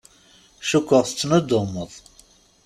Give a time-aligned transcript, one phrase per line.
[0.69, 1.91] Cukkeɣ tettnuddumeḍ.